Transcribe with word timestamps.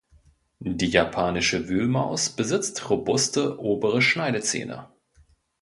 Die 0.57 0.87
Japanische 0.87 1.69
Wühlmaus 1.69 2.29
besitzt 2.31 2.89
robuste 2.89 3.59
obere 3.59 4.01
Schneidezähne. 4.01 4.87